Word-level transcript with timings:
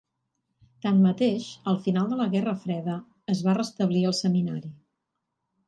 Tanmateix, 0.85 1.49
al 1.73 1.77
final 1.83 2.09
de 2.13 2.17
la 2.23 2.27
Guerra 2.33 2.55
Freda, 2.65 2.97
es 3.37 3.45
va 3.51 3.57
restablir 3.61 4.05
el 4.15 4.19
seminari. 4.25 4.77